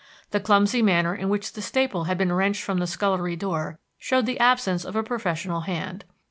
The 0.31 0.39
clumsy 0.39 0.81
manner 0.81 1.13
in 1.13 1.29
which 1.29 1.53
the 1.53 1.61
staple 1.61 2.05
had 2.05 2.17
been 2.17 2.33
wrenched 2.33 2.63
from 2.63 2.79
the 2.79 2.87
scullery 2.87 3.35
door 3.35 3.77
showed 3.99 4.25
the 4.25 4.39
absence 4.39 4.83
of 4.83 4.95
a 4.95 5.03
professional 5.03 5.61
hand. 5.61 6.05